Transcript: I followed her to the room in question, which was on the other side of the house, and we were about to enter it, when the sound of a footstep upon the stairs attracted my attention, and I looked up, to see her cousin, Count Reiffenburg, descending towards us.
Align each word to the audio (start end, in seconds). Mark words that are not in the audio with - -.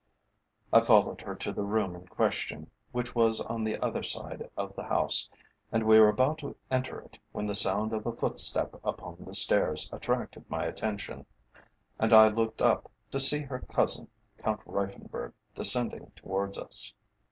I 0.73 0.81
followed 0.81 1.21
her 1.21 1.35
to 1.35 1.53
the 1.53 1.61
room 1.61 1.95
in 1.95 2.07
question, 2.07 2.71
which 2.91 3.13
was 3.13 3.39
on 3.39 3.63
the 3.63 3.77
other 3.85 4.01
side 4.01 4.49
of 4.57 4.75
the 4.75 4.85
house, 4.85 5.29
and 5.71 5.83
we 5.83 5.99
were 5.99 6.09
about 6.09 6.39
to 6.39 6.55
enter 6.71 6.99
it, 6.99 7.19
when 7.33 7.45
the 7.45 7.53
sound 7.53 7.93
of 7.93 8.07
a 8.07 8.11
footstep 8.11 8.79
upon 8.83 9.17
the 9.19 9.35
stairs 9.35 9.87
attracted 9.93 10.49
my 10.49 10.63
attention, 10.65 11.27
and 11.99 12.13
I 12.13 12.29
looked 12.29 12.63
up, 12.63 12.89
to 13.11 13.19
see 13.19 13.41
her 13.41 13.59
cousin, 13.59 14.07
Count 14.39 14.61
Reiffenburg, 14.65 15.33
descending 15.53 16.11
towards 16.15 16.57
us. 16.57 16.95